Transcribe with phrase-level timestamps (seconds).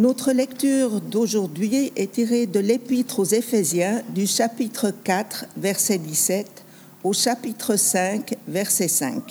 [0.00, 6.46] Notre lecture d'aujourd'hui est tirée de l'Épître aux Éphésiens du chapitre 4, verset 17
[7.04, 9.22] au chapitre 5, verset 5.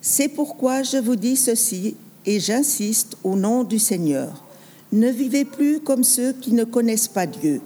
[0.00, 1.96] C'est pourquoi je vous dis ceci
[2.26, 4.44] et j'insiste au nom du Seigneur.
[4.92, 7.60] Ne vivez plus comme ceux qui ne connaissent pas Dieu.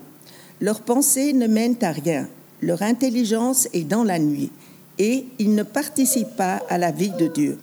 [0.62, 2.30] Leurs pensées ne mènent à rien.
[2.62, 4.50] Leur intelligence est dans la nuit
[4.98, 7.58] et ils ne participent pas à la vie de Dieu.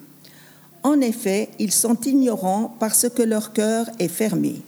[0.84, 4.62] En effet, ils sont ignorants parce que leur cœur est fermé.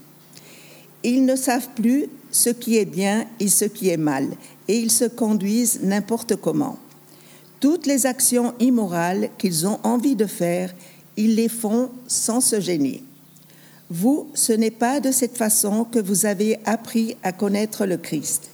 [1.04, 4.30] Ils ne savent plus ce qui est bien et ce qui est mal,
[4.68, 6.78] et ils se conduisent n'importe comment.
[7.60, 10.74] Toutes les actions immorales qu'ils ont envie de faire,
[11.18, 13.04] ils les font sans se gêner.
[13.90, 18.50] Vous, ce n'est pas de cette façon que vous avez appris à connaître le Christ.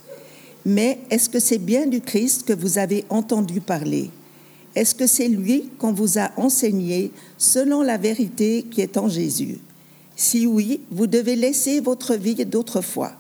[0.66, 4.12] Mais est-ce que c'est bien du Christ que vous avez entendu parler?
[4.80, 9.60] Est-ce que c'est lui qu'on vous a enseigné selon la vérité qui est en Jésus?
[10.16, 13.12] Si oui, vous devez laisser votre vie d'autrefois.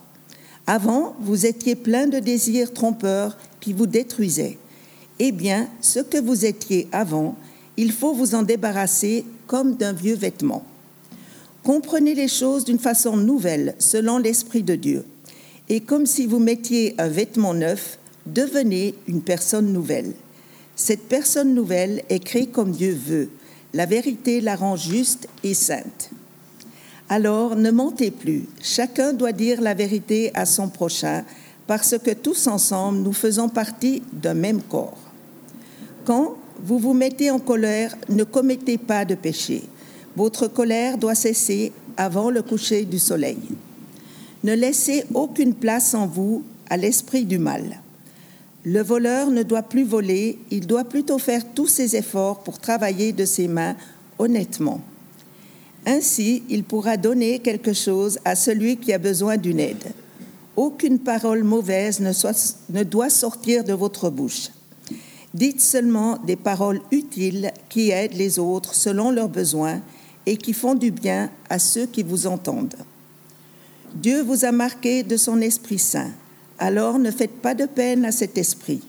[0.65, 4.57] Avant, vous étiez plein de désirs trompeurs qui vous détruisaient.
[5.19, 7.35] Eh bien, ce que vous étiez avant,
[7.75, 10.63] il faut vous en débarrasser comme d'un vieux vêtement.
[11.63, 15.03] Comprenez les choses d'une façon nouvelle, selon l'Esprit de Dieu.
[15.67, 20.13] Et comme si vous mettiez un vêtement neuf, devenez une personne nouvelle.
[20.81, 23.29] Cette personne nouvelle est créée comme Dieu veut.
[23.73, 26.09] La vérité la rend juste et sainte.
[27.09, 28.45] Alors ne mentez plus.
[28.61, 31.25] Chacun doit dire la vérité à son prochain
[31.67, 34.97] parce que tous ensemble, nous faisons partie d'un même corps.
[36.05, 39.63] Quand vous vous mettez en colère, ne commettez pas de péché.
[40.15, 43.39] Votre colère doit cesser avant le coucher du soleil.
[44.45, 47.81] Ne laissez aucune place en vous à l'esprit du mal.
[48.65, 53.13] Le voleur ne doit plus voler, il doit plutôt faire tous ses efforts pour travailler
[53.13, 53.75] de ses mains
[54.17, 54.81] honnêtement.
[55.85, 59.93] Ainsi, il pourra donner quelque chose à celui qui a besoin d'une aide.
[60.57, 64.49] Aucune parole mauvaise ne, doit sortir de votre bouche.
[65.33, 69.79] Dites seulement des paroles utiles qui aident les autres selon leurs besoins
[70.25, 72.75] et qui font du bien à ceux qui vous entendent.
[73.95, 76.11] Dieu vous a marqué de son Esprit Saint
[76.59, 78.81] alors ne faites pas de peine à cet esprit.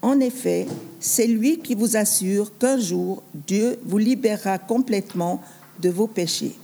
[0.00, 0.66] En effet,
[0.98, 5.40] c'est lui qui vous assure qu'un jour Dieu vous libérera complètement
[5.80, 6.56] de vos péchés.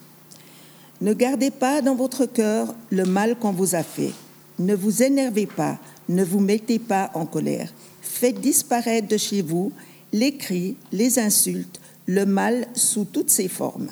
[1.01, 4.13] Ne gardez pas dans votre cœur le mal qu'on vous a fait.
[4.59, 5.79] Ne vous énervez pas,
[6.09, 7.73] ne vous mettez pas en colère.
[8.03, 9.73] Faites disparaître de chez vous
[10.13, 13.91] les cris, les insultes, le mal sous toutes ses formes.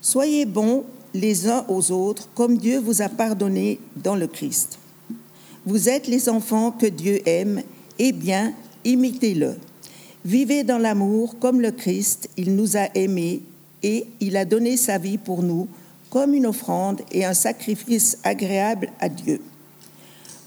[0.00, 4.78] Soyez bons les uns aux autres comme Dieu vous a pardonné dans le Christ.
[5.64, 7.62] Vous êtes les enfants que Dieu aime,
[8.00, 8.52] eh bien,
[8.84, 9.56] imitez-le.
[10.24, 13.42] Vivez dans l'amour comme le Christ, il nous a aimés
[13.84, 15.68] et il a donné sa vie pour nous
[16.10, 19.40] comme une offrande et un sacrifice agréable à Dieu.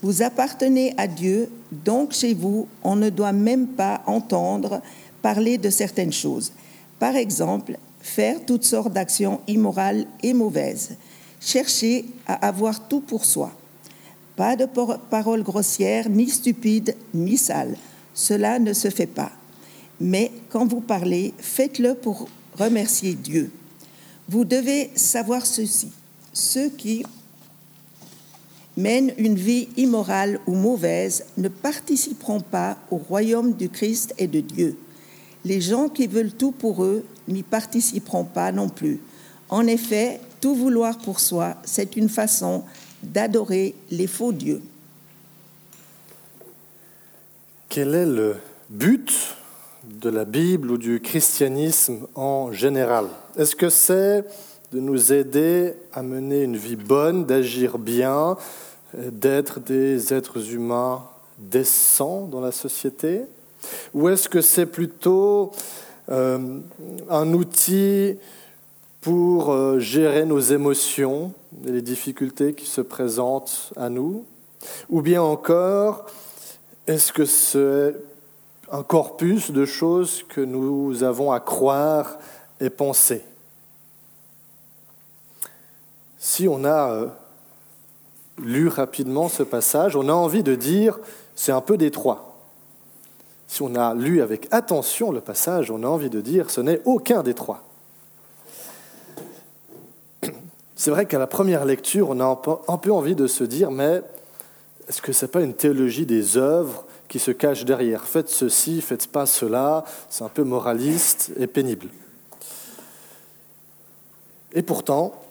[0.04, 4.82] Vous appartenez à Dieu, donc chez vous, on ne doit même pas entendre
[5.22, 6.52] parler de certaines choses.
[7.00, 10.98] Par exemple, faire toutes sortes d'actions immorales et mauvaises.
[11.40, 13.52] Chercher à avoir tout pour soi.
[14.36, 14.68] Pas de
[15.10, 17.78] paroles grossières, ni stupides, ni sales.
[18.14, 19.32] Cela ne se fait pas.
[20.00, 23.52] Mais quand vous parlez, faites-le pour remercier Dieu.
[24.28, 25.92] Vous devez savoir ceci.
[26.34, 27.04] Ceux qui
[28.76, 34.42] mènent une vie immorale ou mauvaise ne participeront pas au royaume du Christ et de
[34.42, 34.78] Dieu.
[35.46, 39.00] Les gens qui veulent tout pour eux n'y participeront pas non plus.
[39.50, 42.64] En effet, tout vouloir pour soi, c'est une façon
[43.06, 44.62] d'adorer les faux dieux.
[47.70, 48.36] Quel est le
[48.70, 49.36] but
[49.84, 53.08] de la Bible ou du christianisme en général?
[53.38, 54.24] Est-ce que c'est
[54.72, 58.38] de nous aider à mener une vie bonne, d'agir bien,
[58.94, 61.04] d'être des êtres humains
[61.38, 63.22] décents dans la société?
[63.94, 65.52] Ou est-ce que c'est plutôt
[66.10, 66.60] euh,
[67.10, 68.18] un outil
[69.06, 71.32] pour euh, gérer nos émotions
[71.64, 74.26] et les difficultés qui se présentent à nous
[74.90, 76.08] Ou bien encore,
[76.88, 77.96] est-ce que c'est
[78.72, 82.18] un corpus de choses que nous avons à croire
[82.60, 83.24] et penser?
[86.18, 87.08] Si on a euh,
[88.40, 90.98] lu rapidement ce passage, on a envie de dire
[91.36, 92.40] c'est un peu détroit.
[93.46, 96.82] Si on a lu avec attention le passage, on a envie de dire ce n'est
[96.86, 97.62] aucun des trois.
[100.76, 102.26] C'est vrai qu'à la première lecture, on a
[102.68, 104.02] un peu envie de se dire mais
[104.88, 108.06] est-ce que ce n'est pas une théologie des œuvres qui se cache derrière?
[108.06, 111.88] Faites ceci, faites pas cela, c'est un peu moraliste et pénible.
[114.54, 115.22] Et pourtant,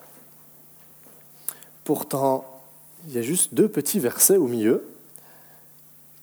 [1.83, 2.61] pourtant,
[3.07, 4.83] il y a juste deux petits versets au milieu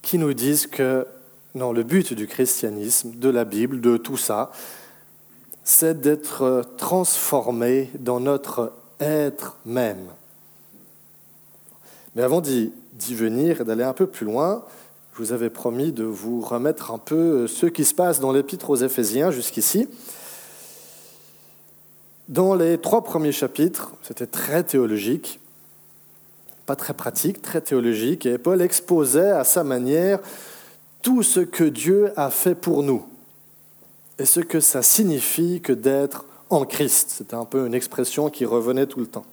[0.02, 1.06] qui nous disent que
[1.54, 4.50] non, le but du christianisme, de la Bible, de tout ça,
[5.64, 8.72] c'est d'être transformé dans notre
[9.02, 10.06] être même.
[12.14, 12.72] Mais avant d'y
[13.14, 14.64] venir et d'aller un peu plus loin,
[15.12, 18.70] je vous avais promis de vous remettre un peu ce qui se passe dans l'épître
[18.70, 19.88] aux Éphésiens jusqu'ici.
[22.28, 25.40] Dans les trois premiers chapitres, c'était très théologique,
[26.64, 30.20] pas très pratique, très théologique, et Paul exposait à sa manière
[31.02, 33.04] tout ce que Dieu a fait pour nous
[34.18, 37.10] et ce que ça signifie que d'être en Christ.
[37.10, 39.24] C'était un peu une expression qui revenait tout le temps.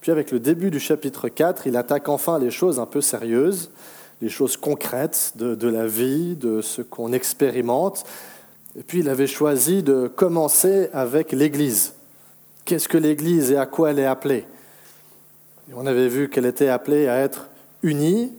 [0.00, 3.70] Puis avec le début du chapitre 4, il attaque enfin les choses un peu sérieuses,
[4.20, 8.04] les choses concrètes de, la vie, de ce qu'on expérimente.
[8.78, 11.94] Et puis il avait choisi de commencer avec l'Église.
[12.64, 14.44] Qu'est-ce que l'Église et à quoi elle est appelée?
[15.74, 17.48] On avait vu qu'elle était appelée à être
[17.82, 18.32] unie,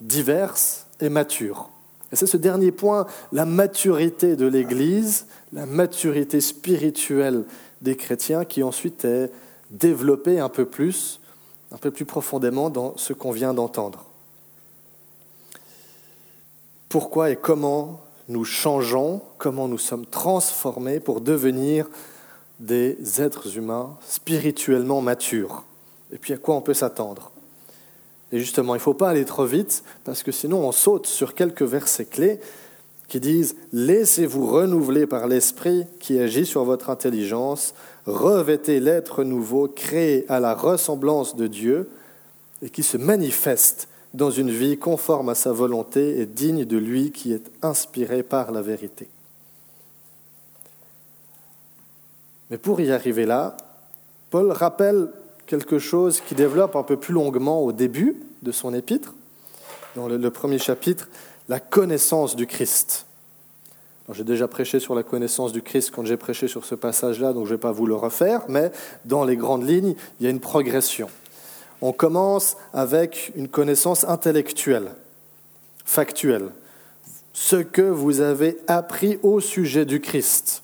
[0.00, 1.70] diverse et mature.
[2.12, 7.44] Et c'est ce dernier point, la maturité de l'Église, la maturité spirituelle
[7.82, 9.30] des chrétiens, qui ensuite est
[9.70, 11.20] développée un peu plus,
[11.72, 14.04] un peu plus profondément dans ce qu'on vient d'entendre.
[16.88, 21.88] Pourquoi et comment nous changeons, comment nous sommes transformés pour devenir
[22.60, 25.64] des êtres humains spirituellement matures?
[26.12, 27.32] Et puis à quoi on peut s'attendre?
[28.32, 31.34] Et justement, il ne faut pas aller trop vite, parce que sinon on saute sur
[31.34, 32.40] quelques versets clés
[33.08, 37.74] qui disent⁇ Laissez-vous renouveler par l'Esprit qui agit sur votre intelligence,
[38.04, 41.88] revêtez l'être nouveau créé à la ressemblance de Dieu
[42.62, 47.12] et qui se manifeste dans une vie conforme à sa volonté et digne de lui
[47.12, 49.08] qui est inspiré par la vérité.
[52.50, 53.56] Mais pour y arriver là,
[54.30, 55.08] Paul rappelle
[55.46, 59.14] quelque chose qui développe un peu plus longuement au début de son épître,
[59.94, 61.08] dans le, premier chapitre,
[61.48, 63.06] la connaissance du Christ.
[64.12, 67.46] J'ai déjà prêché sur la connaissance du Christ quand j'ai prêché sur ce passage-là, donc
[67.46, 68.70] je ne vais pas vous le refaire, mais
[69.04, 71.08] dans les grandes lignes, il y a une progression.
[71.80, 74.92] On commence avec une connaissance intellectuelle,
[75.84, 76.50] factuelle,
[77.32, 80.62] ce que vous avez appris au sujet du Christ.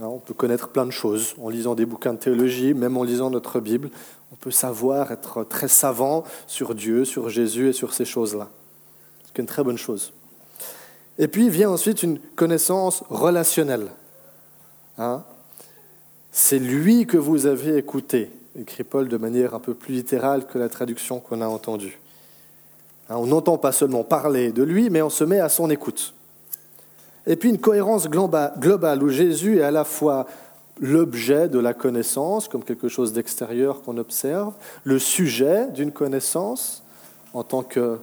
[0.00, 3.30] On peut connaître plein de choses en lisant des bouquins de théologie, même en lisant
[3.30, 3.90] notre Bible.
[4.32, 8.50] On peut savoir être très savant sur Dieu, sur Jésus et sur ces choses-là.
[9.26, 10.12] C'est une très bonne chose.
[11.18, 13.88] Et puis vient ensuite une connaissance relationnelle.
[14.98, 15.22] Hein.
[16.32, 20.58] C'est lui que vous avez écouté écrit Paul de manière un peu plus littérale que
[20.58, 21.98] la traduction qu'on a entendue.
[23.08, 26.13] Hein, on n'entend pas seulement parler de lui, mais on se met à son écoute.
[27.26, 30.26] Et puis une cohérence globale où Jésus est à la fois
[30.80, 36.82] l'objet de la connaissance, comme quelque chose d'extérieur qu'on observe, le sujet d'une connaissance,
[37.32, 37.98] en tant que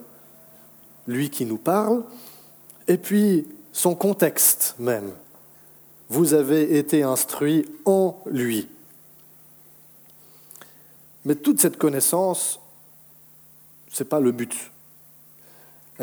[1.06, 2.02] lui qui nous parle,
[2.88, 5.12] et puis son contexte même.
[6.08, 8.68] Vous avez été instruit en lui.
[11.24, 12.60] Mais toute cette connaissance,
[13.90, 14.71] ce n'est pas le but.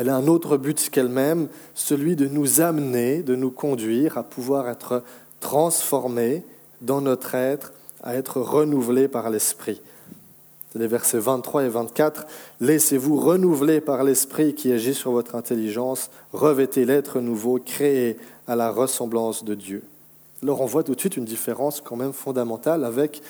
[0.00, 4.70] Elle a un autre but qu'elle-même, celui de nous amener, de nous conduire à pouvoir
[4.70, 5.02] être
[5.40, 6.42] transformés
[6.80, 9.82] dans notre être, à être renouvelés par l'Esprit.
[10.72, 12.26] C'est les versets 23 et 24.
[12.60, 18.16] Laissez-vous renouveler par l'Esprit qui agit sur votre intelligence, revêtez l'être nouveau, créé
[18.48, 19.82] à la ressemblance de Dieu.
[20.42, 23.20] Alors on voit tout de suite une différence quand même fondamentale avec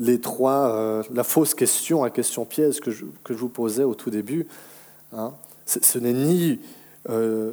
[0.00, 3.84] les trois, euh, la fausse question à question piège que je, que je vous posais
[3.84, 4.48] au tout début.
[5.12, 5.34] Hein.
[5.82, 6.58] Ce n'est ni
[7.08, 7.52] euh,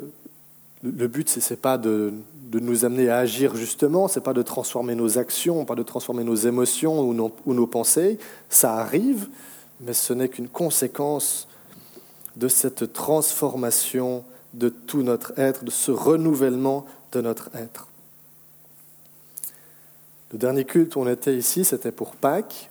[0.83, 2.13] le but, ce n'est pas de,
[2.51, 6.23] de, nous amener à agir justement, c'est pas de transformer nos actions, pas de transformer
[6.23, 8.17] nos émotions ou nos pensées.
[8.49, 9.27] Ça arrive,
[9.81, 11.47] mais ce n'est qu'une conséquence
[12.35, 17.87] de cette transformation de tout notre être, de ce renouvellement de notre être.
[20.31, 22.69] Le dernier culte où on était ici, c'était pour Pâques.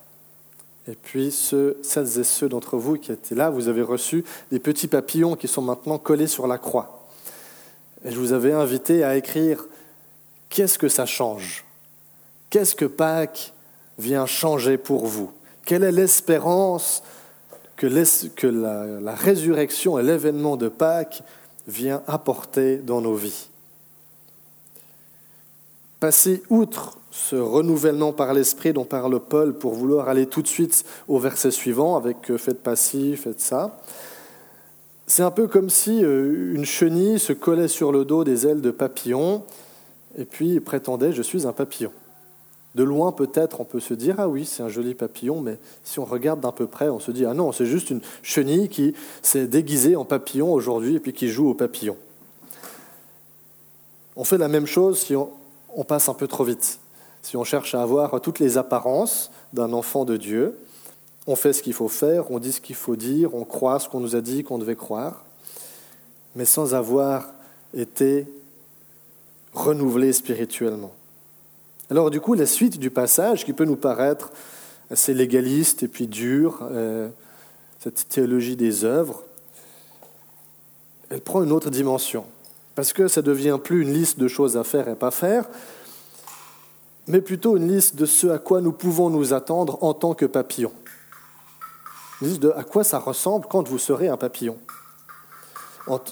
[0.89, 4.61] Et puis, ceux, celles et ceux d'entre vous qui étaient là, vous avez reçu des
[4.61, 7.09] petits papillons qui sont maintenant collés sur la croix.
[8.05, 9.67] Et je vous avais invité à écrire
[10.49, 11.65] qu'est-ce que ça change?
[12.51, 13.53] Qu'est-ce que Pâques
[13.99, 15.33] vient changer pour vous?
[15.65, 17.03] Quelle est l'espérance
[17.77, 21.23] que, la résurrection et l'événement de Pâques
[21.67, 23.49] vient apporter dans nos vies?
[25.99, 30.85] Passer outre ce renouvellement par l'esprit dont parle Paul pour vouloir aller tout de suite
[31.09, 33.81] au verset suivant avec euh, faites pas ci, faites ça.
[35.07, 38.61] C'est un peu comme si euh, une chenille se collait sur le dos des ailes
[38.61, 39.45] de papillon
[40.19, 41.91] et puis prétendait je suis un papillon.
[42.75, 45.99] De loin peut-être on peut se dire ah oui c'est un joli papillon mais si
[45.99, 48.95] on regarde d'un peu près on se dit ah non c'est juste une chenille qui
[49.23, 51.97] s'est déguisée en papillon aujourd'hui et puis qui joue au papillon.
[54.17, 55.31] On fait la même chose si on,
[55.75, 56.79] on passe un peu trop vite.
[57.27, 60.57] Si on cherche à avoir toutes les apparences d'un enfant de Dieu,
[61.27, 63.89] on fait ce qu'il faut faire, on dit ce qu'il faut dire, on croit ce
[63.89, 65.25] qu'on nous a dit qu'on devait croire,
[66.37, 67.27] mais sans avoir
[67.77, 68.29] été
[69.53, 70.93] renouvelé spirituellement.
[71.91, 74.31] Alors du coup, la suite du passage, qui peut nous paraître
[74.93, 77.09] assez légaliste et puis dur, euh,
[77.81, 79.25] cette théologie des œuvres,
[81.11, 82.25] elle prend une autre dimension.
[82.77, 85.49] Parce que ça ne devient plus une liste de choses à faire et pas faire,
[87.07, 90.27] mais plutôt une liste de ce à quoi nous pouvons nous attendre en tant que
[90.27, 90.73] papillon.
[92.21, 94.59] Une liste de à quoi ça ressemble quand vous serez un papillon,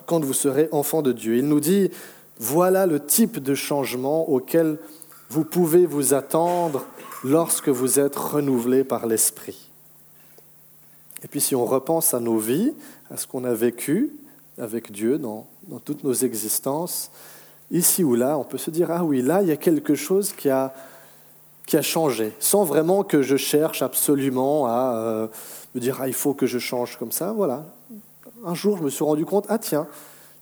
[0.07, 1.37] quand vous serez enfant de Dieu.
[1.37, 1.91] Il nous dit,
[2.39, 4.79] voilà le type de changement auquel
[5.31, 6.85] vous pouvez vous attendre
[7.25, 9.71] lorsque vous êtes renouvelé par l'Esprit.
[11.23, 12.75] Et puis si on repense à nos vies,
[13.11, 14.13] à ce qu'on a vécu
[14.59, 17.11] avec Dieu dans dans toutes nos existences,
[17.75, 20.33] ici ou là, on peut se dire, ah oui, là, il y a quelque chose
[20.33, 20.73] qui a,
[21.67, 25.27] qui a changé, sans vraiment que je cherche absolument à euh,
[25.75, 27.33] me dire, ah, il faut que je change comme ça.
[27.33, 27.67] Voilà.
[28.45, 29.89] Un jour, je me suis rendu compte, ah tiens,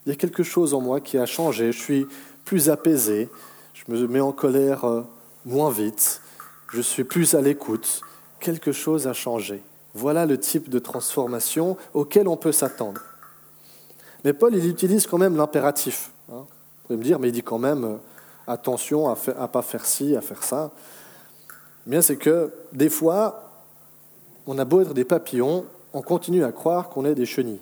[0.04, 2.06] il y a quelque chose en moi qui a changé, je suis
[2.44, 3.28] plus apaisé,
[3.72, 5.02] je me mets en colère euh,
[5.46, 6.20] moins vite,
[6.72, 8.02] je suis plus à l'écoute,
[8.40, 9.62] quelque chose a changé.
[9.94, 13.00] Voilà le type de transformation auquel on peut s'attendre.
[14.24, 16.10] Mais Paul, il utilise quand même l'impératif.
[16.32, 16.44] Hein.
[16.96, 17.96] Me dire, mais il dit quand même euh,
[18.46, 20.70] attention à ne pas faire ci, à faire ça.
[21.86, 23.50] bien, c'est que des fois,
[24.46, 27.60] on a beau être des papillons, on continue à croire qu'on est des chenilles.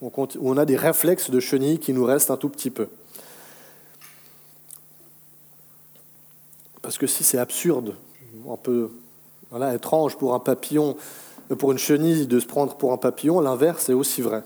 [0.00, 2.88] On, a des réflexes de chenilles qui nous restent un tout petit peu.
[6.82, 7.94] Parce que si c'est absurde,
[8.50, 8.90] un peu
[9.72, 10.96] étrange pour un papillon,
[11.56, 14.42] pour une chenille de se prendre pour un papillon, l'inverse est aussi vrai.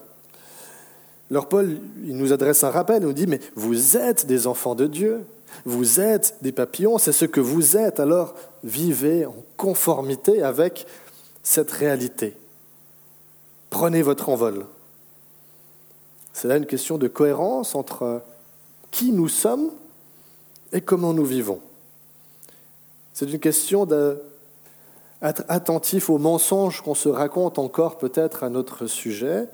[1.30, 4.86] Alors Paul, nous adresse un rappel, il nous dit, mais vous êtes des enfants de
[4.86, 5.26] Dieu,
[5.64, 10.86] vous êtes des papillons, c'est ce que vous êtes, alors vivez en conformité avec
[11.42, 12.36] cette réalité.
[13.70, 14.66] Prenez votre envol.
[16.32, 18.22] C'est là une question de cohérence entre
[18.90, 19.70] qui nous sommes
[20.72, 21.60] et comment nous vivons.
[23.14, 29.48] C'est une question d'être attentif aux mensonges qu'on se raconte encore peut-être à notre sujet,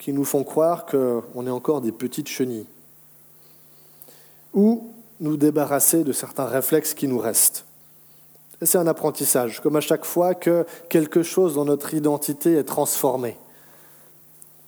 [0.00, 2.66] qui nous font croire qu'on est encore des petites chenilles,
[4.54, 7.66] ou nous débarrasser de certains réflexes qui nous restent.
[8.62, 13.36] C'est un apprentissage, comme à chaque fois que quelque chose dans notre identité est transformé.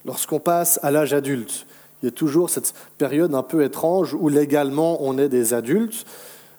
[0.05, 1.65] Lorsqu'on passe à l'âge adulte,
[2.01, 6.05] il y a toujours cette période un peu étrange où légalement on est des adultes,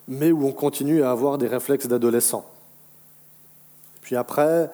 [0.08, 2.46] mais où on continue à avoir des réflexes d'adolescents.
[4.00, 4.70] Puis après,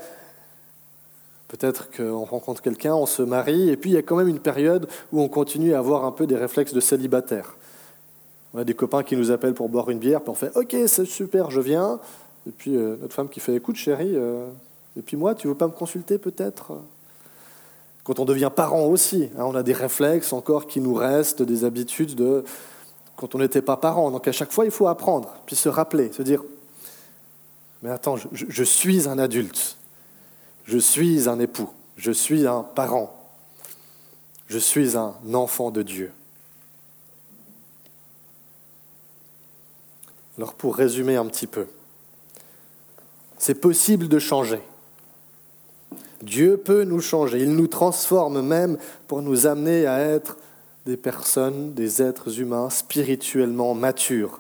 [1.50, 4.38] Peut-être qu'on rencontre quelqu'un, on se marie, et puis il y a quand même une
[4.38, 7.57] période où on continue à avoir un peu des réflexes de célibataire.
[8.54, 10.76] On a des copains qui nous appellent pour boire une bière, puis on fait Ok,
[10.87, 11.99] c'est super, je viens.
[12.47, 14.47] Et puis euh, notre femme qui fait Écoute, chérie, euh,
[14.97, 16.75] et puis moi, tu veux pas me consulter peut-être?
[18.04, 21.64] Quand on devient parent aussi, hein, on a des réflexes encore qui nous restent, des
[21.64, 22.45] habitudes de
[23.16, 24.12] quand on n'était pas parent.
[24.12, 26.45] Donc à chaque fois, il faut apprendre, puis se rappeler, se dire
[27.83, 29.80] Mais attends, je suis un adulte.
[30.71, 33.12] Je suis un époux, je suis un parent,
[34.47, 36.12] je suis un enfant de Dieu.
[40.39, 41.67] Alors pour résumer un petit peu,
[43.37, 44.61] c'est possible de changer.
[46.23, 50.37] Dieu peut nous changer, il nous transforme même pour nous amener à être
[50.87, 54.39] des personnes, des êtres humains spirituellement matures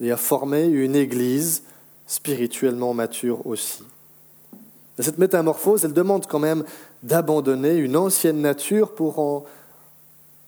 [0.00, 1.62] et à former une Église
[2.08, 3.84] spirituellement mature aussi
[5.02, 6.64] cette métamorphose, elle demande quand même
[7.02, 9.44] d'abandonner une ancienne nature pour en,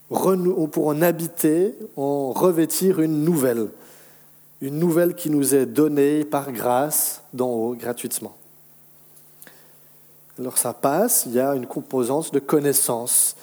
[0.08, 3.68] pour en habiter, en revêtir une nouvelle.
[4.60, 8.36] Une nouvelle qui nous est donnée par grâce d'en haut, gratuitement.
[10.38, 13.36] Alors ça passe, il y a une composante de connaissance.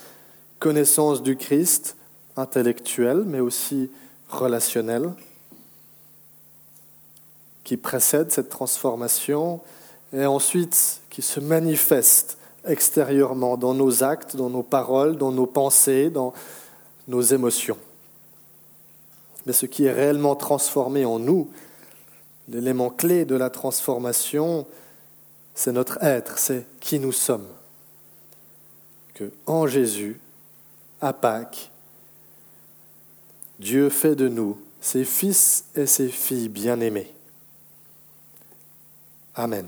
[0.60, 1.96] Connaissance du Christ,
[2.36, 3.90] intellectuelle, mais aussi
[4.30, 5.14] relationnelle,
[7.64, 9.62] qui précède cette transformation
[10.14, 16.10] et ensuite qui se manifeste extérieurement dans nos actes, dans nos paroles, dans nos pensées,
[16.10, 16.34] dans
[17.08, 17.78] nos émotions.
[19.46, 21.50] Mais ce qui est réellement transformé en nous,
[22.50, 24.68] l'élément clé de la transformation,
[25.56, 27.48] c'est notre être, c'est qui nous sommes.
[29.14, 30.20] Que en Jésus,
[31.02, 31.72] à Pâques,
[33.60, 37.14] Dieu fait de nous ses fils et ses filles bien-aimés.
[39.34, 39.68] Amen.